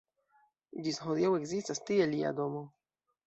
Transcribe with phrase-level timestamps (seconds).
[0.85, 2.65] Ĝis hodiaŭ ekzistas tie lia domo.